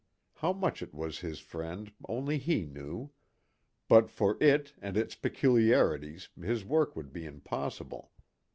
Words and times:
How 0.37 0.51
much 0.51 0.81
it 0.81 0.95
was 0.95 1.19
his 1.19 1.37
friend 1.39 1.91
only 2.09 2.39
he 2.39 2.65
knew. 2.65 3.11
But 3.87 4.09
for 4.09 4.35
it, 4.41 4.73
and 4.81 4.97
its 4.97 5.13
peculiarities, 5.13 6.29
his 6.41 6.65
work 6.65 6.95
would 6.95 7.13
be 7.13 7.27
impossible. 7.27 8.11